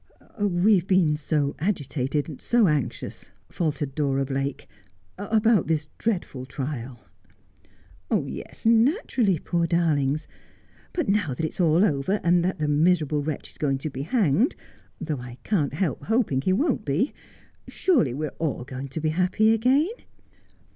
[0.39, 4.67] 'We have been so agitated, so anxious,' faltered Dora Blake,'
[5.19, 7.05] about this dreadful trial.''
[8.25, 10.27] Yes, naturally, poor darlings!
[10.91, 14.01] But now that it's all over, and that the miserable wretch is going to be
[14.01, 14.55] hanged—
[14.99, 17.13] though I can't help hoping he won't be—
[17.67, 19.85] surely we are all going to be happy again.'